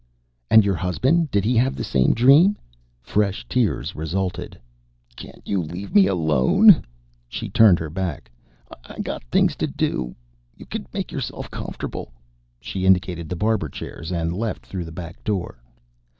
[0.49, 1.29] "And your husband?
[1.29, 2.57] Did he have the same dream?"
[3.03, 4.59] Fresh tears resulted.
[5.15, 6.83] "Can't you leave me alone?"
[7.29, 8.31] She turned her back.
[8.83, 10.15] "I got things to do.
[10.57, 12.13] You can make yourself comfortable"
[12.69, 15.61] She indicated the barber chairs, and left through the back door.